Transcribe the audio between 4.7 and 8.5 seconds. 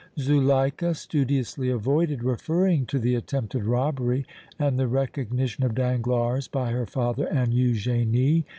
the recognition of Danglars by her father and Eugénie.